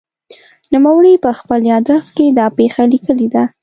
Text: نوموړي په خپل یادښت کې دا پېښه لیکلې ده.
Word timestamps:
نوموړي 0.73 1.13
په 1.23 1.31
خپل 1.39 1.59
یادښت 1.71 2.09
کې 2.17 2.25
دا 2.39 2.45
پېښه 2.57 2.83
لیکلې 2.91 3.27
ده. 3.33 3.43